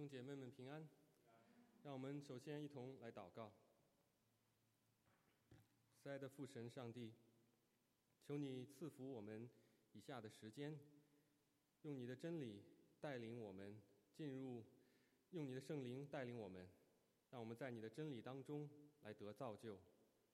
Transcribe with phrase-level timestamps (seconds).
[0.00, 0.88] 兄姐妹们平安。
[1.82, 3.52] 让我们首先一同来祷告。
[6.02, 7.12] 慈爱的父神上帝，
[8.22, 9.46] 求你赐福我们
[9.92, 10.74] 以下的时间，
[11.82, 12.62] 用你的真理
[12.98, 13.76] 带领我们
[14.14, 14.64] 进入，
[15.32, 16.66] 用你的圣灵带领我们，
[17.28, 18.70] 让我们在你的真理当中
[19.02, 19.78] 来得造就。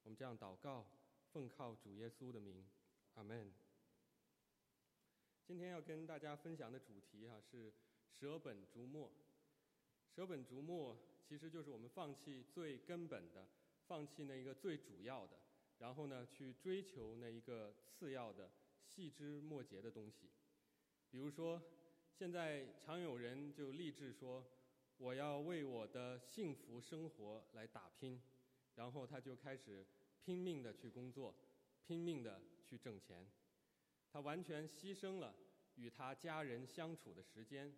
[0.04, 0.86] 我们这样祷告，
[1.32, 2.64] 奉靠主耶稣的名，
[3.14, 3.52] 阿门。
[5.44, 7.72] 今天要跟大家分享的主题哈是
[8.08, 9.10] 舍本逐末。
[10.16, 10.96] 舍本逐末
[11.28, 13.46] 其实就是我们放弃最根本的，
[13.86, 15.36] 放弃那一个最主要的，
[15.76, 18.50] 然后呢去追求那一个次要的、
[18.82, 20.30] 细枝末节的东西。
[21.10, 21.62] 比如说，
[22.14, 24.42] 现在常有人就立志说
[24.96, 28.18] ：“我要为我的幸福生活来打拼。”
[28.74, 29.86] 然后他就开始
[30.24, 31.34] 拼命的去工作，
[31.86, 33.30] 拼命的去挣钱。
[34.10, 35.36] 他完全牺牲了
[35.74, 37.70] 与他家人相处的时间，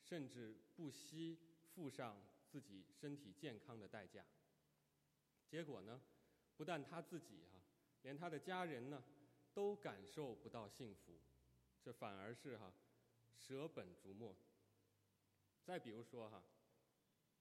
[0.00, 1.38] 甚至不惜。
[1.76, 2.16] 付上
[2.48, 4.24] 自己身体健康的代价，
[5.46, 6.00] 结果呢，
[6.56, 7.60] 不但他自己哈，
[8.00, 9.04] 连他的家人呢，
[9.52, 11.20] 都感受不到幸福，
[11.82, 12.72] 这反而是哈，
[13.36, 14.34] 舍本逐末。
[15.66, 16.42] 再比如说哈，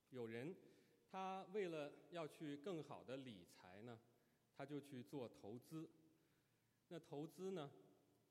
[0.10, 0.54] 有人
[1.10, 3.98] 他为了要去更好的理财呢，
[4.54, 5.90] 他就去做投资。
[6.90, 7.72] 那投资呢，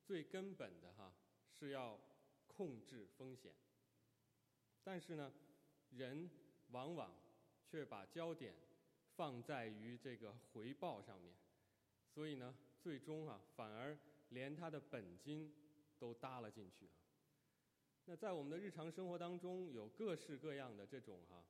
[0.05, 1.15] 最根本的哈
[1.51, 1.99] 是要
[2.47, 3.55] 控制风险，
[4.83, 5.33] 但是呢。
[5.97, 6.29] 人
[6.71, 7.15] 往往
[7.65, 8.55] 却把焦点
[9.17, 11.35] 放在于这个回报上面，
[12.13, 13.97] 所以呢，最终啊，反而
[14.31, 15.55] 连他的本金
[15.99, 16.99] 都搭了进去啊。
[18.07, 21.45] 那在我们的日常生活当中，有各式各样的这种哈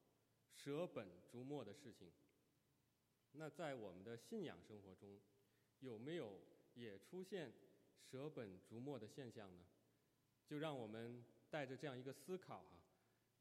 [0.53, 2.13] 舍本逐末的事情。
[3.33, 5.19] 那在我们的信仰生活中，
[5.81, 6.41] 有没有
[6.75, 7.53] 也出现
[7.99, 9.65] 舍本逐末的现象呢？
[10.47, 12.74] 就让我们带着这样一个思考啊。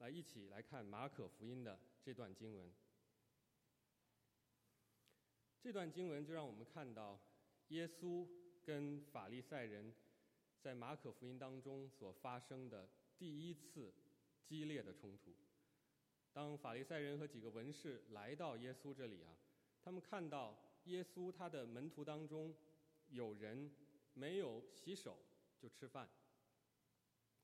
[0.04, 2.70] 来，一起来看马可福音的这段经文。
[5.62, 7.18] 这段经文就让我们看到
[7.70, 8.28] 耶稣
[8.66, 9.94] 跟法利赛人
[10.60, 13.94] 在马可福音当中所发生的第一次
[14.44, 15.34] 激烈的冲突。
[16.34, 19.32] 当法利赛人和几个文士来到耶稣这里啊，
[19.82, 22.54] 他们看到耶稣他的门徒当中
[23.08, 23.74] 有人
[24.14, 25.18] 没有洗手
[25.58, 26.10] 就吃饭，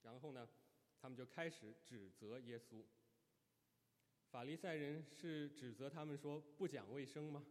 [0.01, 0.45] 然后呢？
[1.01, 2.83] 他们就开始指责耶稣。
[4.29, 7.43] 法利赛人是指责他们说不讲卫生吗？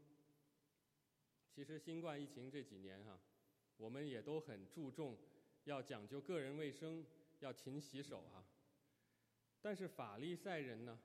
[1.50, 3.19] 其实新冠疫情这几年哈，
[3.76, 5.19] 我们也都很注重
[5.64, 7.04] 要讲究个人卫生，
[7.41, 8.44] 要勤洗手啊。
[9.60, 11.00] 但是法利赛人呢，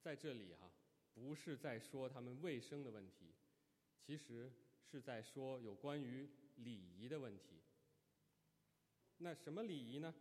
[0.00, 0.70] 在这里哈，
[1.12, 3.34] 不是在说他们卫生的问题，
[4.06, 4.52] 其实
[4.88, 7.60] 是在说有关于礼仪的问题。
[9.18, 10.14] 那什么礼仪呢？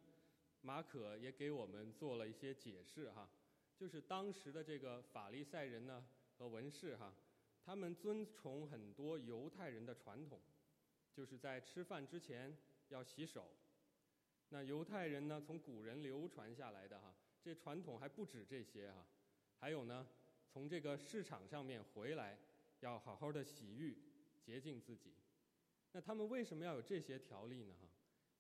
[0.63, 3.27] 马可也给我们做了一些解释哈，
[3.75, 6.05] 就是当时的这个法利赛人呢
[6.38, 7.11] 和文士哈，
[7.66, 10.39] 他们遵从很多犹太人的传统，
[11.11, 12.55] 就是在吃饭之前
[12.89, 13.49] 要洗手。
[14.49, 19.07] 那犹太人呢，从古人流传下来的哈，这传统还不止这些哈，
[19.57, 20.07] 还有呢，
[20.47, 22.38] 从这个市场上面回来
[22.81, 23.97] 要好好的洗浴
[24.39, 25.16] 洁净自己。
[25.91, 27.89] 那他们为什么要有这些条例呢哈？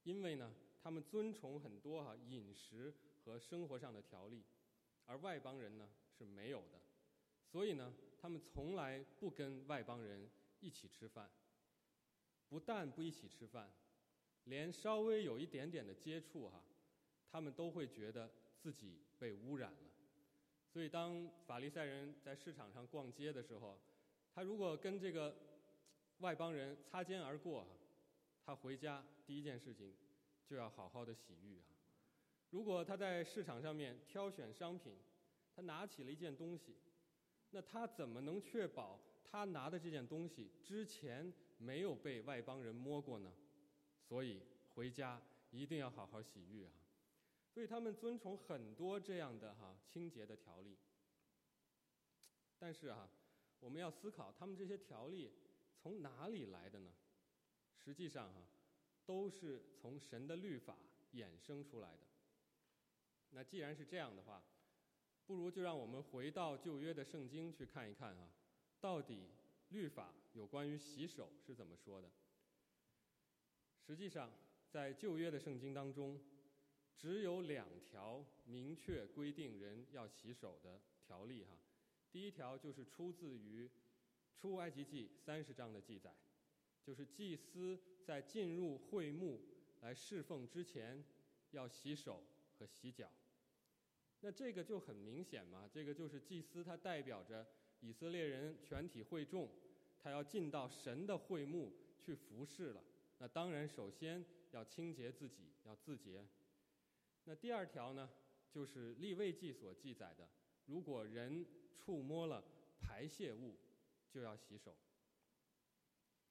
[0.03, 0.53] 因为呢。
[0.81, 2.93] 他们遵从很多哈饮食
[3.23, 4.43] 和生活上的条例，
[5.05, 5.87] 而外邦人呢
[6.17, 6.79] 是没有的，
[7.45, 11.29] 所以呢，他们从来不跟外邦人一起吃饭。
[12.49, 13.71] 不但不一起吃饭，
[14.43, 16.61] 连稍微有一点点的接触哈，
[17.31, 19.77] 他们都会觉得自己被污染了。
[20.67, 23.79] 所以，当法利赛人在市场上逛街的时候，
[24.33, 25.33] 他如果跟这个
[26.17, 27.69] 外邦人擦肩而过哈，
[28.45, 29.95] 他回家第一件事情。
[30.51, 31.63] 就要好好的洗浴啊！
[32.49, 34.97] 如果他在市场上面挑选商品，
[35.55, 36.75] 他拿起了一件东西，
[37.51, 43.31] 那他怎么能确保他拿的这件东西之前没有被外邦人摸过呢？
[44.01, 44.41] 所以
[44.73, 46.71] 回家一定要好好洗浴啊！
[47.53, 50.77] 所以他们遵从很多这样的哈清洁的条例。
[52.59, 53.09] 但是啊，
[53.61, 55.31] 我们要思考他们这些条例
[55.81, 56.91] 从哪里来的呢？
[57.73, 58.41] 实际上哈。
[59.05, 60.77] 都是从神的律法
[61.13, 62.07] 衍生出来的。
[63.31, 64.43] 那既然是这样的话，
[65.25, 68.29] 不如就让我们回到旧约的圣经去看一看啊，
[68.79, 69.29] 到底
[69.69, 72.09] 律法有关于洗手是怎么说的？
[73.85, 74.31] 实际上，
[74.69, 76.19] 在旧约的圣经当中，
[76.97, 81.57] 只有两条明确规定人要洗手的条例哈。
[82.11, 83.69] 第一条就是出自于
[84.35, 86.13] 出埃及记三十章的记载。
[86.85, 89.39] 就是祭司在进入会幕
[89.81, 91.03] 来侍奉之前，
[91.51, 92.23] 要洗手
[92.57, 93.11] 和洗脚。
[94.21, 97.47] 那这个就很明显嘛，这个就是祭司他代表着
[97.79, 99.49] 以色列人全体会众，
[99.99, 102.83] 他要进到神的会幕去服侍了。
[103.17, 106.25] 那当然，首先要清洁自己，要自洁。
[107.25, 108.09] 那第二条呢，
[108.51, 110.27] 就是立位记所记载的，
[110.65, 111.45] 如果人
[111.75, 112.43] 触摸了
[112.79, 113.55] 排泄物，
[114.09, 114.75] 就要洗手。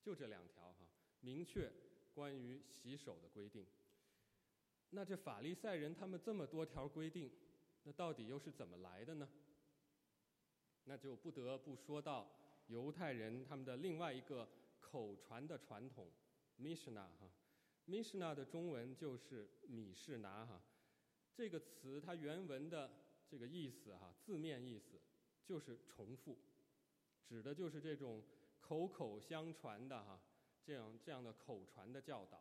[0.02, 0.86] 就这两条哈，
[1.20, 1.72] 明确
[2.14, 3.66] 关于洗手的规定。
[4.90, 7.30] 那这法利赛人他们这么多条规定，
[7.84, 9.28] 那到底又是怎么来的呢？
[10.84, 12.28] 那就不得不说到
[12.66, 14.48] 犹太人他们的另外一个
[14.80, 16.10] 口传的传统
[16.58, 17.30] ，Mishna 哈
[17.86, 20.60] ，Mishna 的中文就是米士拿哈。
[21.34, 22.90] 这个词它原文的
[23.28, 25.00] 这个意思哈，字面意思
[25.44, 26.36] 就是重复，
[27.24, 28.24] 指的就是这种
[28.70, 30.20] 口口相传的哈，
[30.64, 32.40] 这样这样的口传的教导。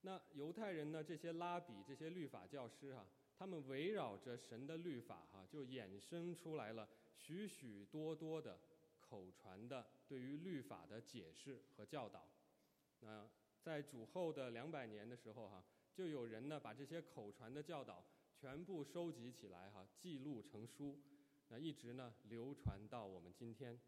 [0.00, 1.04] 那犹太人呢？
[1.04, 3.06] 这些拉比、这些律法教师哈，
[3.38, 8.58] 他们围绕着神的律法哈，就衍生出来了许许多多的
[9.00, 12.26] 口传的对于律法的解释和教导。
[12.98, 13.28] 那
[13.62, 15.62] 在主后的两百年的时候哈，
[15.94, 18.02] 就有人呢把这些口传的教导
[18.34, 20.98] 全部收集起来哈，记录成书，
[21.48, 23.78] 那一直呢流传到我们今天。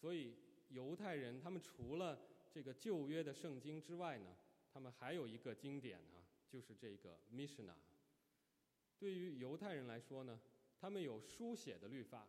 [0.00, 0.34] 所以
[0.70, 2.18] 犹太人他们除了
[2.50, 4.34] 这个旧约的圣经之外呢，
[4.72, 7.74] 他们还有一个经典啊，就是这个 Mishnah。
[8.98, 10.40] 对于犹太人来说呢，
[10.78, 12.26] 他们有书写的律法。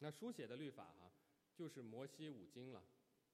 [0.00, 1.12] 那书写的律法哈，
[1.54, 2.82] 就是摩西五经了，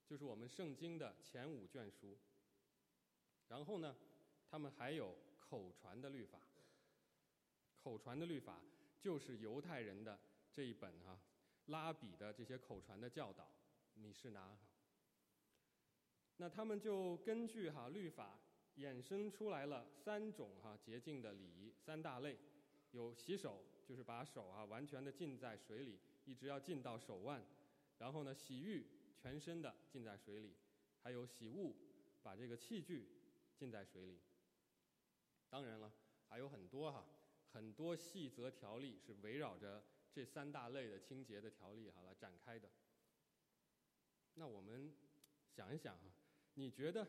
[0.07, 2.19] 就是我们圣经的前五卷书。
[3.49, 3.97] 然后呢，
[4.51, 6.39] 他们还有口传的律法。
[7.83, 8.61] 口传的律法
[9.01, 10.21] 就是犹太人的
[10.53, 11.19] 这一本啊，
[11.69, 13.49] 拉比的这些口传的教导，
[13.94, 14.59] 米士拿。
[16.37, 18.38] 那他们就根据哈律法
[18.76, 22.38] 衍生出来了三种哈洁净的礼仪，三大类，
[22.93, 27.44] 有洗手，就是把手啊完全的浸在水里，一直要浸到手腕，
[27.99, 28.87] 然后呢洗浴，
[29.17, 30.55] 全身的浸在水里，
[31.03, 31.75] 还有洗物，
[32.23, 33.09] 把这个器具
[33.56, 34.21] 浸在水里。
[35.50, 35.93] 当然了，
[36.29, 37.05] 还有很多哈
[37.53, 39.82] 很多细则条例是围绕着
[40.13, 42.69] 这三大类的清洁的条例哈来展开的。
[44.35, 44.93] 那我们
[45.51, 46.15] 想一想啊。
[46.55, 47.07] 你觉得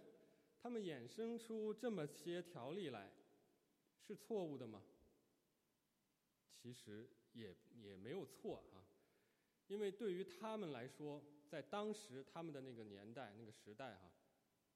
[0.62, 3.12] 他们衍生出这么些条例来
[4.00, 4.84] 是错误的吗？
[6.62, 8.86] 其实也也没有错啊，
[9.66, 14.12] 因为对于他们来说，在当时他们的那个年代、那个时代哈，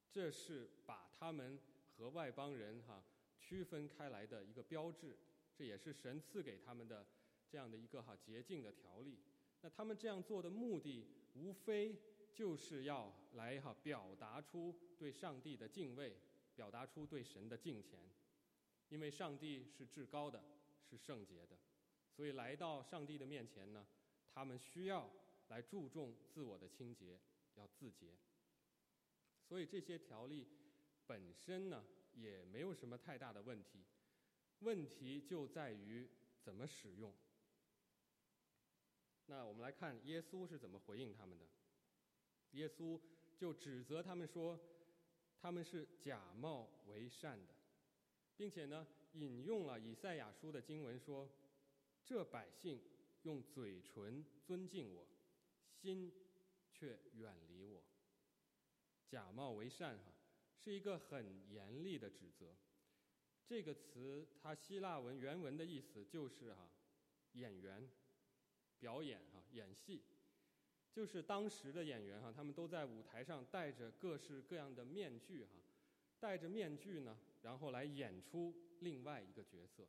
[0.09, 1.59] 这是把他们
[1.95, 3.03] 和外邦人哈
[3.37, 5.15] 区分开来的一个标志，
[5.53, 7.05] 这也是神赐给他们的
[7.53, 9.19] 这样的一个哈洁净的条例。
[9.61, 11.05] 那他们这样做的目的，
[11.35, 11.95] 无非。
[12.35, 16.17] 就是要来哈表达出对上帝的敬畏，
[16.55, 17.99] 表达出对神的敬虔，
[18.89, 20.43] 因为上帝是至高的，
[20.89, 21.55] 是圣洁的，
[22.11, 23.85] 所以来到上帝的面前呢，
[24.33, 25.07] 他们需要
[25.49, 27.19] 来注重自我的清洁，
[27.53, 28.07] 要自洁。
[29.47, 30.47] 所以这些条例
[31.05, 31.85] 本身呢
[32.15, 33.83] 也没有什么太大的问题，
[34.61, 36.09] 问题就在于
[36.41, 37.13] 怎么使用。
[39.25, 41.45] 那我们来看耶稣是怎么回应他们的。
[42.51, 42.99] 耶稣
[43.37, 44.59] 就指责他们说，
[45.39, 47.53] 他们是假冒为善的，
[48.37, 51.29] 并且呢，引用了以赛亚书的经文说
[52.05, 52.81] ：“这百姓
[53.23, 55.07] 用嘴唇尊敬我，
[55.71, 56.13] 心
[56.71, 57.83] 却远离我。”
[59.07, 60.13] 假冒为善哈，
[60.57, 62.55] 是一个很严厉的指责。
[63.45, 66.69] 这个词它希腊文原文的意思就是哈，
[67.33, 67.89] 演员
[68.83, 70.01] 表演哈，演戏。
[70.91, 75.51] 就是当时的演员哈，他们都在舞台上戴着各式各样的面具哈，
[76.19, 79.87] 戴着面具呢，然后来演出另外一个角色。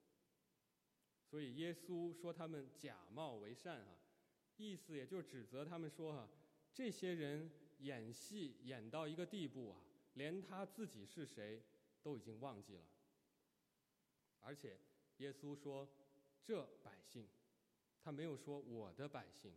[1.28, 3.96] 所以耶稣说他们假冒为善哈，
[4.56, 6.28] 意思也就指责他们说哈，
[6.72, 9.80] 这些人演戏演到一个地步啊，
[10.14, 11.60] 连他自己是谁
[12.00, 12.84] 都已经忘记了。
[14.40, 14.78] 而且
[15.18, 15.88] 耶稣说
[16.42, 17.28] 这百姓，
[18.04, 19.52] 他没有说我的百姓。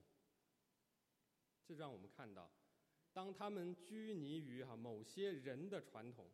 [1.66, 2.50] 这让我们看到，
[3.12, 6.26] 当他们拘泥于哈某些人的传统，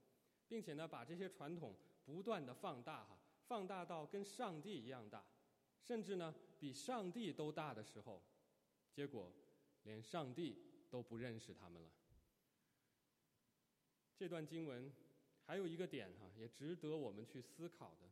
[0.47, 3.17] 并且呢把这些传统不断的放大哈，
[3.47, 5.25] 放大到跟上帝一样大，
[5.81, 8.21] 甚至呢比上帝都大的时候，
[8.91, 9.33] 结果
[9.81, 11.89] 连上帝都不认识他们了。
[14.15, 14.93] 这段经文
[15.47, 18.07] 还有一个点哈，也值得我们去思考的，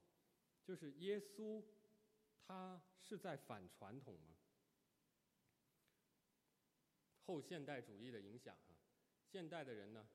[0.64, 1.64] 就是耶稣
[2.48, 4.36] 他是在反传统吗？
[7.26, 8.76] 后现代主义的影响啊，
[9.26, 10.08] 现代的人呢，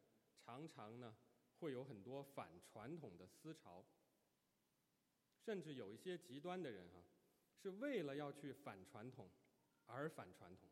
[0.44, 1.16] 常常呢
[1.58, 3.84] 会有很多反传统的思潮，
[5.40, 7.02] 甚至有一些极端的人哈，
[7.62, 9.30] 是为了要去反传统
[9.86, 10.68] 而反传统。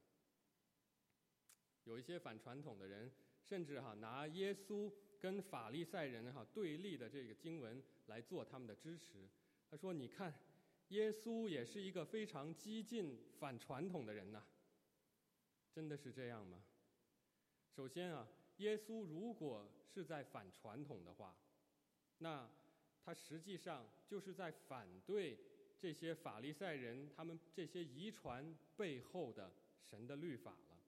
[1.84, 3.10] 有一些反传统的人，
[3.42, 9.28] 甚至哈拿耶稣跟法利赛人哈对立的这个经文来做他们的支持。
[9.70, 10.34] 他说：“你看，
[10.94, 14.42] 耶稣也是一个非常激进、反传统的人呐。”
[15.74, 16.64] 真的是这样吗？
[17.74, 21.36] 首先啊，耶稣如果是在反传统的话，
[22.18, 22.48] 那。
[23.06, 25.38] 他实际上就是在反对
[25.78, 30.78] 这些法利赛人他们这些遗传背后的神的律法了。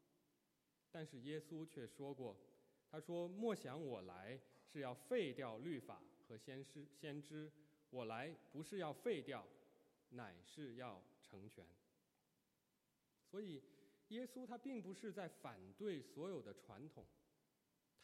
[0.90, 2.34] 但是耶稣却说过
[2.90, 7.52] ：“他说莫想我来是要废掉律法和先师先知，
[7.90, 9.46] 我来不是要废掉，
[10.10, 11.66] 乃是要成全。”
[13.30, 13.62] 所以，
[14.08, 17.06] 耶稣他并不是在反对所有的传统，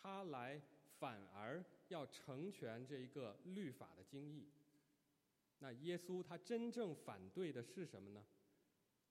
[0.01, 0.61] 他来
[0.99, 1.65] 反而。
[1.89, 4.51] 要成全这一个律法的经义，
[5.59, 8.25] 那耶稣他真正反对的是什么呢？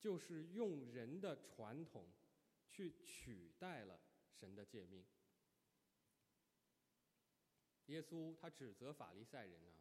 [0.00, 2.04] 就是用人的传统
[2.68, 4.00] 去取代了
[4.32, 5.04] 神的诫命。
[7.86, 9.78] 耶稣他指责法利赛人啊，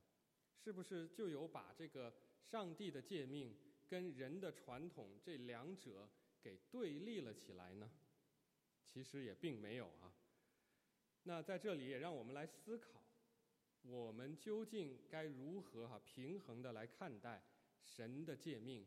[0.63, 2.13] 是不是就有把这个
[2.49, 3.55] 上帝的诫命
[3.87, 6.09] 跟人的传统这两者
[6.41, 7.89] 给对立了起来呢？
[8.83, 10.11] 其实也并没有啊。
[11.23, 13.01] 那在这里也让我们来思考，
[13.83, 17.41] 我们究竟该如何哈平衡的来看待
[17.83, 18.85] 神的诫命，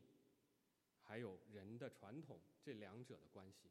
[1.03, 3.71] 还有人的传统这两者的关系？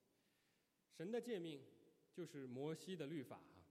[0.89, 1.61] 神的诫命
[2.13, 3.65] 就是摩西的律法啊。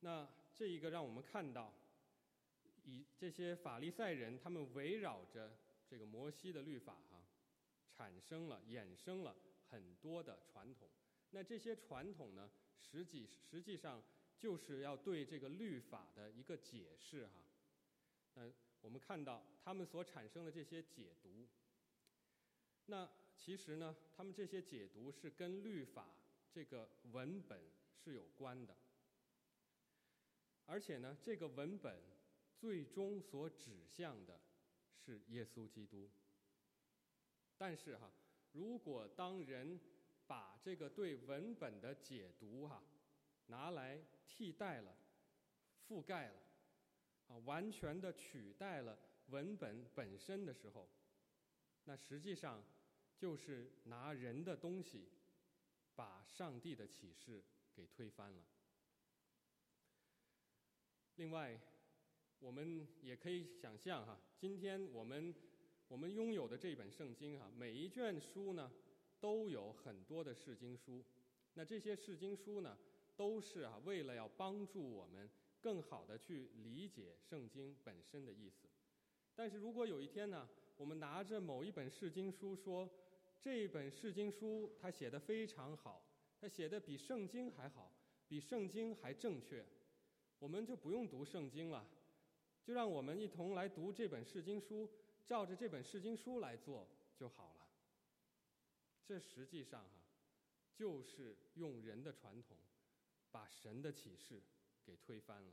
[0.00, 1.72] 那这一个让我们看到，
[2.84, 7.26] 以这些法利赛人他们围绕着这个摩西的律法哈，
[7.88, 9.36] 产生了衍生了
[9.68, 10.88] 很多的传统。
[11.30, 12.50] 那这些传统呢？
[12.80, 14.00] 实际实际上
[14.38, 17.42] 就是要对这个律法的一个解释哈。
[18.34, 21.48] 嗯，我们看到他们所产生的这些解读，
[22.86, 26.14] 那其实呢，他们这些解读是跟律法
[26.52, 27.60] 这个文本
[27.96, 28.76] 是有关的，
[30.66, 32.00] 而且呢，这个文本
[32.64, 34.40] 最终所指向的
[34.96, 36.10] 是耶稣基督。
[37.58, 38.10] 但是哈，
[38.52, 39.78] 如果当人
[40.26, 42.82] 把这个对文本的解读哈，
[43.48, 44.96] 拿来替代了、
[45.86, 46.40] 覆盖了，
[47.28, 50.88] 啊，完全的取代了文本本身的时候，
[51.84, 52.64] 那实际上
[53.14, 55.12] 就是拿人的东西
[55.94, 57.44] 把上帝的启示
[57.74, 58.42] 给推翻了。
[61.16, 61.60] 另外，
[62.40, 65.34] 我们也可以想象哈，今天我们
[65.88, 68.70] 我们拥有的这本圣经哈，每一卷书呢。
[69.20, 71.02] 都有很多的释经书，
[71.54, 72.76] 那这些释经书呢，
[73.16, 75.30] 都是啊为了要帮助我们
[75.62, 78.68] 更好的去理解圣经本身的意思。
[79.34, 82.86] 但是如果有一天呢，我们拿着某一本释经书说，
[83.40, 86.06] 这一本释经书它写的非常好，
[86.38, 87.90] 它写的比圣经还好，
[88.28, 89.64] 比圣经还正确，
[90.38, 91.88] 我们就不用读圣经了，
[92.64, 94.90] 就让我们一同来读这本释经书，
[95.26, 97.66] 照着这本释经书来做就好了。
[99.04, 100.02] 这实际上哈，
[100.74, 102.56] 就是用人的传统，
[103.30, 104.42] 把神的启示
[104.82, 105.52] 给推翻了，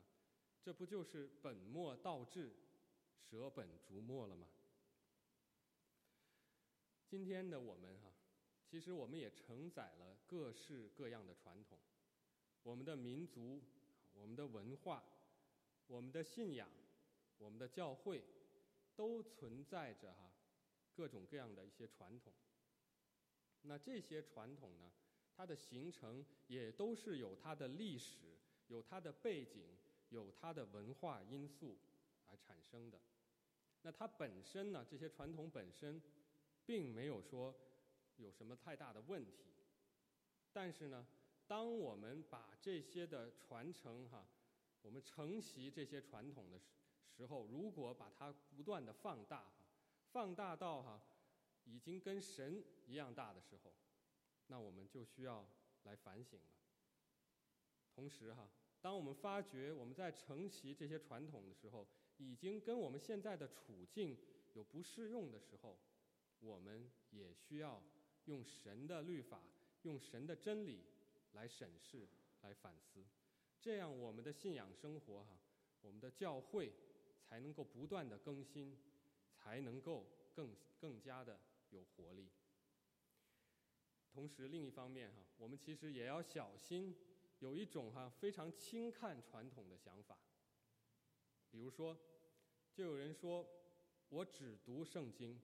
[0.63, 2.53] 这不就是本末倒置、
[3.30, 4.48] 舍本逐末了吗？
[7.10, 8.13] 今天的我们哈，
[8.65, 11.77] 其实我们也承载了各式各样的传统，
[12.63, 13.62] 我们的民族、
[14.13, 15.03] 我们的文化、
[15.88, 16.70] 我们的信仰、
[17.42, 18.24] 我们的教会，
[18.96, 20.32] 都存在着哈
[20.94, 22.32] 各种各样的一些传统。
[23.64, 24.92] 那这些传统呢，
[25.36, 29.76] 它的形成也都是有它的历史、有它的背景、
[30.10, 31.80] 有它的文化因素
[32.28, 33.02] 而产生的。
[33.82, 36.00] 那它本身呢，这些传统本身，
[36.64, 37.56] 并没有说
[38.18, 39.48] 有什么太大的问题。
[40.54, 41.08] 但是呢，
[41.48, 44.28] 当我们把这些的传承哈，
[44.84, 46.68] 我们承袭这些传统的时
[47.22, 49.46] 时候，如果把它不断的放大，
[50.12, 51.01] 放大到哈。
[51.63, 53.72] 已经跟神一样大的时候，
[54.48, 55.46] 那我们就需要
[55.84, 56.46] 来反省了。
[57.94, 58.50] 同时哈，
[58.82, 61.88] 当我们发觉我们在承袭这些传统的时候，
[62.18, 64.18] 已经跟我们现在的处境
[64.54, 65.78] 有不适用的时候，
[66.40, 67.80] 我们也需要
[68.25, 69.40] 用神的律法、
[69.84, 70.84] 用神的真理
[71.34, 72.08] 来审视、
[72.42, 73.06] 来反思，
[73.62, 75.38] 这样我们的信仰生活哈，
[75.82, 76.74] 我们的教会
[77.32, 78.78] 才能够不断的更新，
[79.32, 81.40] 才能够更更加的。
[81.70, 82.30] 有活力。
[84.12, 86.94] 同时，另一方面哈，我们其实也要小心，
[87.40, 90.18] 有一种哈非常轻看传统的想法。
[91.50, 91.98] 比如说，
[92.74, 93.48] 就有人说，
[94.10, 95.40] 我只读圣经，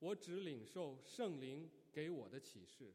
[0.00, 2.92] 我只领受圣灵给我的启示，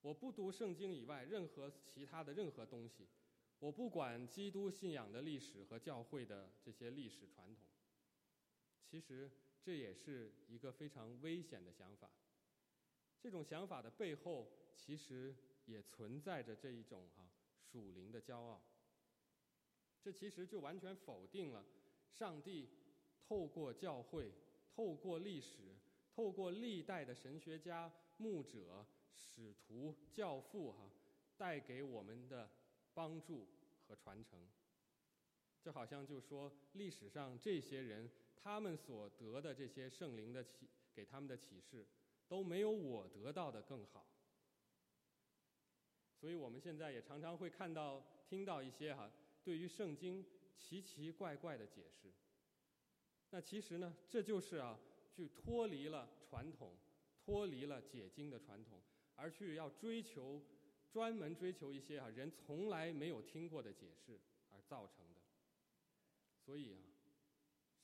[0.00, 3.06] 我不读圣经以外任何其他的任何东西，
[3.58, 7.66] 我不管基督信仰的历史和教会的这些历史传统。
[8.84, 9.30] 其实
[9.62, 12.10] 这也是一个非常危险的想法。
[13.20, 14.46] 这种想法的背后，
[14.76, 15.34] 其实
[15.64, 17.26] 也存在着这一种哈
[17.58, 18.62] 属灵的骄傲。
[20.02, 21.64] 这其实就完全否定了
[22.10, 22.68] 上帝
[23.26, 24.30] 透过教会、
[24.68, 25.74] 透过历史、
[26.14, 30.90] 透过历代的神学家、牧者、使徒、教父哈
[31.38, 32.50] 带给我们的
[32.94, 33.46] 帮助
[33.86, 34.38] 和传承。
[35.60, 41.86] 就好像就说历史上这些人他们所得的这些圣灵的启给他们的启示。
[42.26, 44.06] 都没有我得到的更好，
[46.18, 49.10] 所以我们现在也常常会看到、听到一些哈
[49.44, 50.24] 对于圣经
[50.56, 52.10] 奇奇怪怪的解释。
[53.28, 54.80] 那其实呢，这就是啊，
[55.14, 56.74] 去脱离了传统，
[57.22, 58.80] 脱离了解经的传统，
[59.14, 60.42] 而去要追求
[60.94, 64.20] 专门追求一些啊人从来没有听过的解释
[64.52, 65.20] 而造成的。
[66.38, 67.10] 所以啊，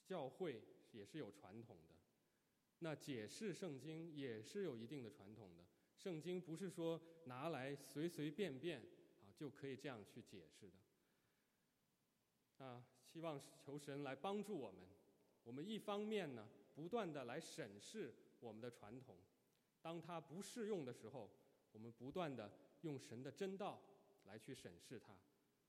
[0.06, 0.62] 教会
[0.92, 1.96] 也是有传统的。
[2.78, 5.64] 那解释圣经也是有一定的传统的，
[5.96, 8.80] 圣经不是说拿来随随便便
[9.18, 12.64] 啊就可以这样去解释的。
[12.64, 14.82] 啊，希望求神来帮助我们，
[15.42, 19.16] 我们一方面呢不断的来审视我们的传统，
[19.82, 21.28] 当它不适用的时候，
[21.72, 23.80] 我们不断的用神的真道
[24.24, 25.12] 来去审视它；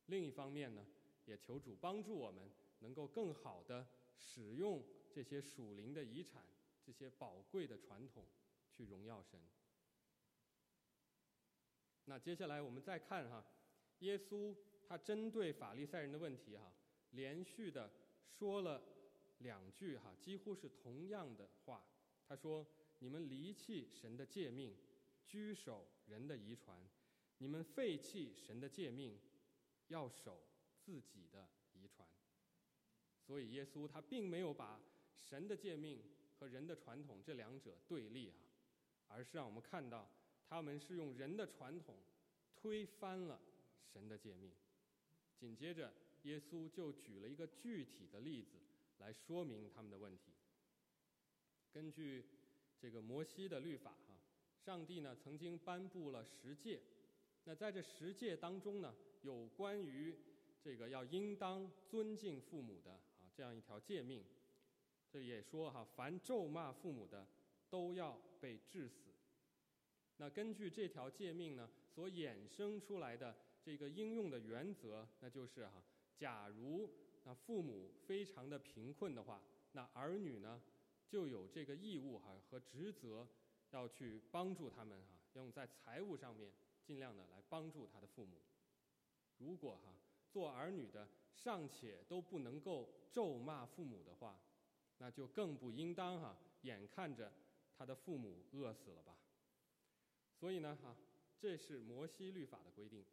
[0.07, 0.85] 另一方面呢，
[1.25, 2.49] 也求主帮助我们
[2.79, 3.87] 能够更好的
[4.17, 6.43] 使用这些属灵的遗产。
[6.83, 8.25] 这些宝贵的传统，
[8.71, 9.39] 去荣耀神。
[12.05, 13.45] 那接下来我们再看哈，
[13.99, 14.55] 耶稣
[14.87, 16.73] 他针对法利赛人的问题哈，
[17.11, 17.93] 连续的
[18.25, 18.81] 说了
[19.37, 21.85] 两句哈，几乎是同样的话。
[22.27, 22.65] 他说
[22.99, 24.75] ：“你们离弃神的诫命，
[25.27, 26.79] 居守人的遗传；
[27.41, 29.17] 你们废弃神的诫命，
[29.87, 30.43] 要守
[30.77, 32.07] 自己的遗传。”
[33.25, 34.79] 所以耶稣他并没有把
[35.15, 35.99] 神的诫命。
[36.41, 38.33] 和人的传统这两者对立啊，
[39.09, 40.09] 而是让我们看到
[40.49, 41.95] 他们是用人的传统
[42.55, 43.39] 推翻了
[43.93, 44.51] 神的诫命。
[45.37, 48.57] 紧接着，耶稣就举了一个具体的例子
[48.97, 50.31] 来说明他们的问题。
[51.71, 52.25] 根据
[52.79, 54.17] 这个摩西的律法哈，
[54.65, 56.81] 上帝呢曾经颁布了十诫，
[57.43, 60.15] 那在这十诫当中呢，有关于
[60.61, 64.23] 这个要应当尊敬父母的啊这样一条诫命。
[65.11, 67.27] 这也说哈，凡咒骂父母的，
[67.69, 69.09] 都要被治死。
[70.17, 75.83] 那根据这条诫命呢，所衍生出来的这个应用的原则，那就是哈，
[76.15, 76.89] 假如
[77.23, 79.41] 那父母非常的贫困的话，
[79.73, 80.61] 那儿女呢
[81.09, 83.27] 就有这个义务哈和职责，
[83.71, 86.51] 要去帮助他们哈，用在财务上面
[86.83, 88.41] 尽量的来帮助他的父母。
[89.37, 89.93] 如果哈
[90.29, 94.39] 做儿女的尚且都不能够咒骂父母的话，
[94.97, 97.31] 那就更不应当哈，眼看着
[97.77, 99.17] 他的父母饿死了吧。
[100.39, 100.95] 所以呢哈，
[101.39, 103.03] 这是摩西律法的规定。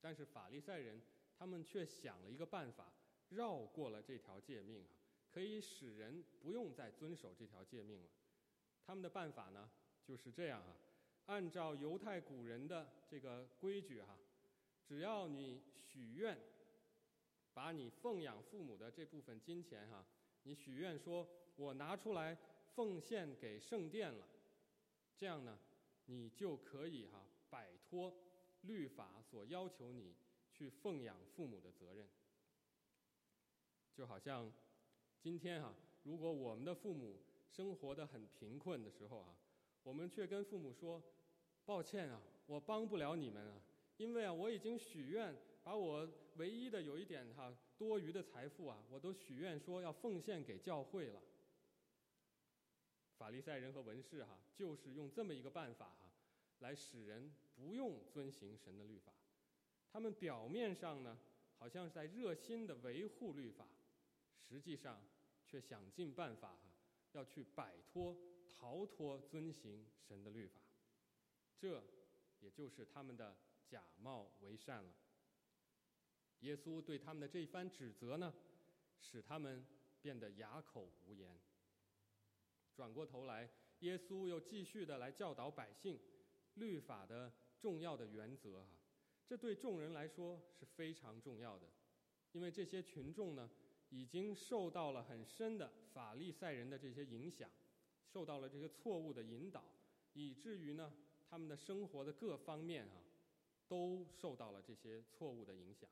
[0.00, 1.02] 但是法利赛人
[1.36, 2.92] 他们却想了一个办法，
[3.28, 4.88] 绕过了这条诫命啊，
[5.30, 8.08] 可以使人不用再遵守这条诫命了。
[8.86, 9.70] 他们的办法呢
[10.02, 10.76] 就是这样啊，
[11.28, 14.18] 按照犹太古人的这个规矩哈，
[14.82, 16.38] 只要你许愿，
[17.52, 20.06] 把你奉养父母的这部分金钱哈。
[20.44, 22.34] 你许愿说，我拿出来
[22.74, 24.26] 奉献给圣殿了，
[25.18, 25.58] 这样呢，
[26.06, 28.14] 你就可以哈摆脱
[28.62, 30.14] 律法所要求你
[30.50, 32.08] 去奉养父母的责任。
[33.92, 34.50] 就好像
[35.20, 39.36] 今天哈，如果我们的父母生活的很贫困的时候哈，
[39.82, 41.02] 我们却跟父母说，
[41.68, 43.60] 抱歉啊，我帮不了你们啊，
[43.98, 47.54] 因为啊，我已经许愿把我唯一的有一点哈。
[47.76, 51.20] 多余的财富啊，我都许愿说要奉献给教会了。
[53.18, 56.10] 法利赛人和文士哈，就是用这么一个办法哈，
[56.60, 59.12] 来使人不用遵行神的律法。
[59.92, 61.18] 他们表面上呢，
[61.58, 63.68] 好像是在热心的维护律法，
[64.48, 64.98] 实际上
[65.46, 66.72] 却想尽办法哈，
[67.12, 68.16] 要去摆脱、
[68.58, 70.62] 逃脱遵行神的律法。
[71.58, 71.82] 这
[72.40, 74.90] 也就是他们的假冒为善了。
[76.40, 78.32] 耶稣对他们的这一番指责呢，
[79.00, 79.66] 使他们
[80.00, 81.38] 变得哑口无言。
[82.74, 85.98] 转过头来，耶稣又继续的来教导百姓
[86.54, 88.68] 律法的重要的原则啊，
[89.26, 91.66] 这对众人来说是非常重要的，
[92.30, 93.50] 因为这些群众呢，
[93.88, 97.50] 已经受到了很深的法利赛人的这些影响，
[98.06, 99.64] 受到了这些错误的引导，
[100.12, 100.94] 以至于呢，
[101.28, 103.02] 他们的生活的各方面啊，
[103.68, 105.88] 都受到了这些错误的影响。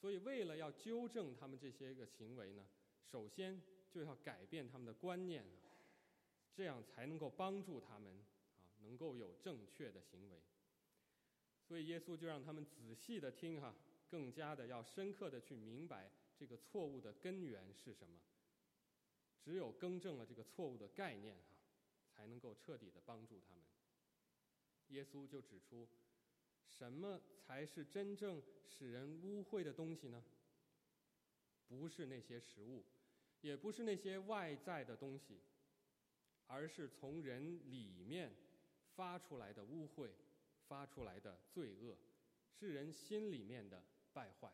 [0.00, 2.66] 所以，为了要纠正他们这些个行为呢，
[3.04, 5.44] 首先就要改变他们的观念，
[6.54, 8.12] 这样才能够帮助他们
[8.58, 10.40] 啊，能够有正确的行为。
[11.66, 13.74] 所以，耶稣就让他们仔细的听哈，
[14.08, 16.10] 更加的要深刻的去明白。
[16.38, 18.20] 这个错误的根源是什么？
[19.40, 21.56] 只有更正了这个错误的概念哈，
[22.10, 23.64] 才能够彻底的帮助他们。
[24.88, 25.88] 耶稣就指出，
[26.68, 30.22] 什么才是真正使人污秽的东西呢？
[31.66, 32.84] 不是那些食物，
[33.40, 35.40] 也不是那些外在的东西，
[36.46, 38.32] 而是从人里面
[38.94, 40.10] 发出来的污秽，
[40.68, 41.96] 发出来的罪恶，
[42.52, 44.52] 是人心里面的败坏。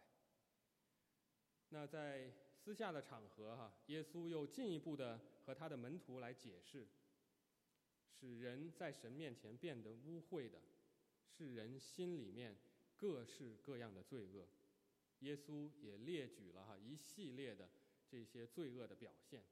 [1.69, 6.87] 那在私下的场合，哈，耶稣又进一步的和他的门徒来解释，
[8.23, 10.61] 使人在神面前变得污秽的，
[11.37, 12.57] 是人心里面
[12.97, 14.47] 各式各样的罪恶。
[15.19, 17.69] 耶稣也列举了哈一系列的
[18.09, 19.43] 这些罪恶的表现。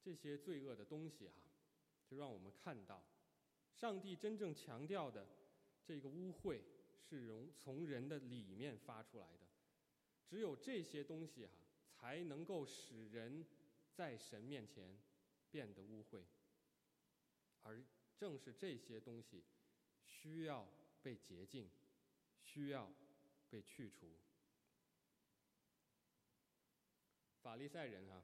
[0.00, 1.42] 这些罪恶的东西哈，
[2.06, 3.02] 就让我们看到，
[3.74, 5.26] 上帝真正强调的
[5.84, 6.60] 这个污秽
[7.08, 9.48] 是容从人的里面发出来的。
[10.28, 11.52] 只有这些东西哈，
[11.88, 13.44] 才能够使人
[13.92, 14.96] 在神面前
[15.50, 16.22] 变得污秽，
[17.62, 17.82] 而
[18.16, 19.42] 正是这些东西
[20.04, 20.68] 需要
[21.02, 21.70] 被洁净，
[22.42, 22.92] 需要
[23.50, 24.10] 被去除。
[27.40, 28.22] 法利赛人啊，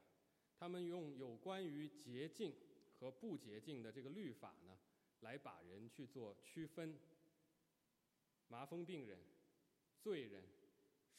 [0.59, 2.55] 他们用有关于洁净
[2.99, 4.79] 和不洁净的这个律法呢，
[5.21, 6.99] 来把人去做区分。
[8.49, 9.19] 麻风病人、
[10.01, 10.45] 罪人、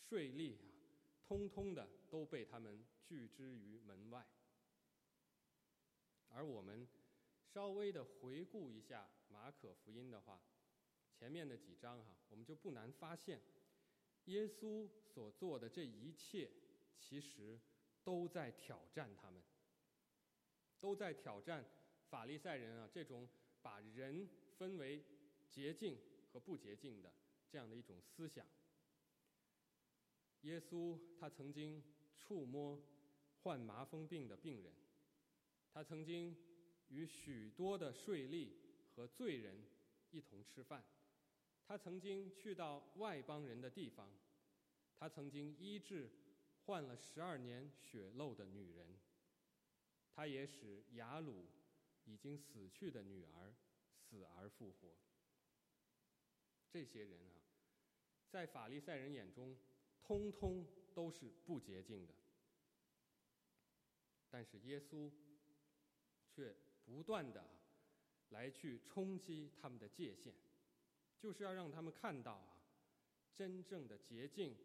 [0.08, 0.65] 税吏啊。
[1.21, 4.25] 通通的都被他们拒之于门外，
[6.29, 6.88] 而我们
[7.53, 10.39] 稍微的回顾一下马可福音的话，
[11.12, 13.41] 前面的几章哈，我们就不难发现，
[14.25, 16.49] 耶稣所做的这一切，
[16.99, 17.59] 其实
[18.03, 19.41] 都在挑战他们，
[20.79, 21.65] 都在挑战
[22.09, 23.27] 法利赛人啊这种
[23.63, 25.03] 把人分为
[25.49, 25.97] 洁净
[26.31, 27.12] 和不洁净的
[27.49, 28.45] 这样的一种思想。
[30.41, 31.83] 耶稣他曾经
[32.15, 32.79] 触摸
[33.41, 34.71] 患麻风病的病人，
[35.73, 36.38] 他曾经
[36.89, 38.49] 与许多的税吏
[38.95, 39.63] 和罪人
[40.12, 40.84] 一同吃饭，
[41.65, 44.12] 他曾经去到外邦人的地方，
[44.97, 46.12] 他曾经医治
[46.65, 48.99] 患了十二年血漏的女人，
[50.13, 51.45] 他也使雅鲁
[52.06, 53.54] 已经死去的女儿
[53.95, 54.95] 死而复活。
[56.69, 57.41] 这些人啊，
[58.30, 59.58] 在法利赛人眼中。
[60.02, 62.15] 通通都是不洁净的，
[64.28, 65.12] 但是耶稣
[66.25, 66.56] 却
[66.89, 67.47] 不断的
[68.30, 70.34] 来去冲击他们的界限，
[71.19, 72.58] 就是要让他们看到啊，
[73.36, 74.58] 真正的洁净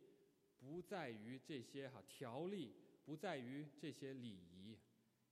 [0.59, 2.73] 不在于这些哈条例，
[3.05, 4.79] 不在于这些礼仪，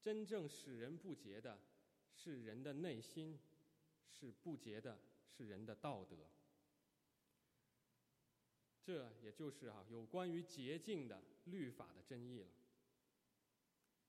[0.03, 1.59] 真正使人不洁的
[2.15, 3.41] 是人的内心，
[4.11, 5.01] 是不洁的
[5.31, 6.17] 是人的道德。
[8.85, 12.51] 这也就是哈有关于洁净的律法的争议了。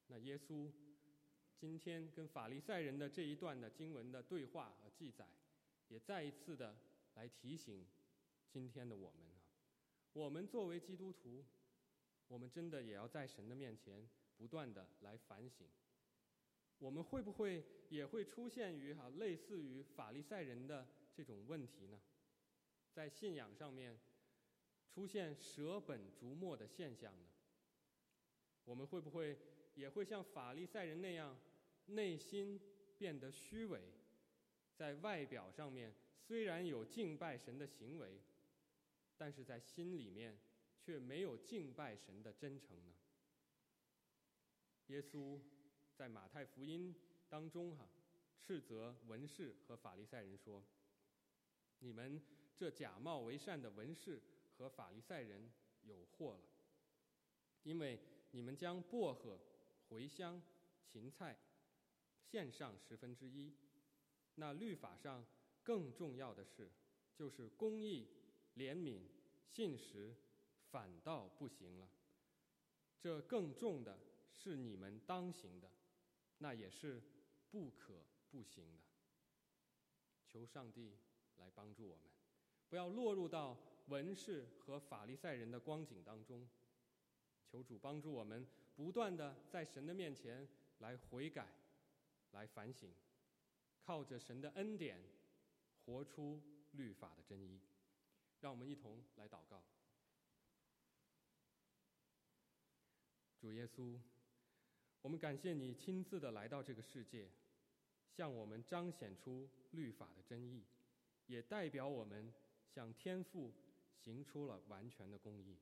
[0.08, 0.70] 那耶稣
[1.64, 5.26] 今天跟法利赛人的这一段的经文的对话和记载，
[5.88, 6.76] 也再一次的
[7.14, 7.88] 来提醒
[8.50, 9.40] 今天的我们啊，
[10.12, 11.46] 我们作为基督徒，
[12.28, 15.66] 我们真的也要在神的面前不断的来反省，
[16.80, 21.98] 我们会不会也会出现于哈类似于法利赛人的这种问题呢？
[22.92, 23.98] 在信仰上面。
[24.94, 27.28] 出现舍本逐末的现象呢？
[28.66, 29.40] 我们会不会
[29.74, 31.36] 也会像法利赛人那样，
[31.88, 32.60] 内心
[32.98, 33.82] 变得虚伪，
[34.76, 38.22] 在外表上面虽然有敬拜神的行为，
[39.18, 40.38] 但是在心里面
[40.80, 42.94] 却没有敬拜神的真诚呢？
[44.88, 45.40] 耶稣
[45.96, 46.96] 在马太福音
[47.30, 47.90] 当中哈，
[48.40, 50.64] 斥责文士和法利赛人说
[51.80, 52.22] ：“你们
[52.56, 54.22] 这假冒为善的文士。”
[54.56, 56.42] 和法利赛人有祸了，
[57.64, 59.42] 因为你们将薄荷、
[59.90, 60.40] 茴香、
[60.86, 61.36] 芹菜
[62.34, 63.54] 献上十分之一，
[64.34, 65.24] 那律法上
[65.62, 66.68] 更重要的是，
[67.14, 68.08] 就是公义、
[68.58, 69.02] 怜悯、
[69.46, 70.16] 信实，
[70.72, 71.88] 反倒不行了。
[73.00, 74.00] 这更重的
[74.32, 75.70] 是你们当行的，
[76.40, 77.00] 那也是
[77.52, 78.82] 不可不行的。
[80.26, 80.98] 求上帝
[81.38, 82.06] 来帮助我们，
[82.68, 83.56] 不要落入到。
[83.88, 86.48] 文士和法利赛人的光景当中，
[87.46, 90.48] 求主帮助我们，不断的在神的面前
[90.80, 91.46] 来悔改，
[92.34, 92.92] 来反省，
[93.80, 95.02] 靠着神的恩典，
[95.86, 96.40] 活出
[96.74, 97.60] 律法的真意。
[98.42, 99.64] 让我们一同来祷告。
[103.40, 103.98] 主耶稣，
[105.02, 107.30] 我们感谢你亲自的来到这个世界，
[108.10, 110.64] 向我们彰显出律法的真意，
[111.28, 112.34] 也代表我们
[112.68, 113.54] 向天父
[113.96, 115.58] 行出了完全的公义。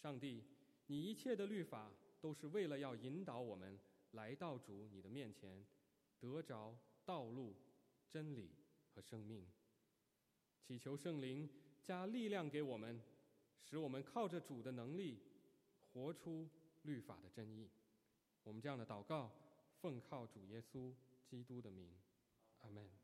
[0.00, 0.44] 上帝，
[0.86, 3.78] 你一切的律法都是为了要引导我们
[4.14, 5.64] 来到主你的面前，
[6.18, 7.54] 得着道路、
[8.08, 8.50] 真理
[8.94, 9.46] 和生命。
[10.66, 11.48] 祈求圣灵
[11.82, 13.00] 加力量给我们，
[13.60, 15.18] 使我们靠着主的能力，
[15.92, 16.48] 活出
[16.82, 17.68] 律法的真意。
[18.42, 19.30] 我们这样的祷告，
[19.80, 20.92] 奉靠主耶稣
[21.26, 21.90] 基督的名，
[22.60, 23.03] 阿门。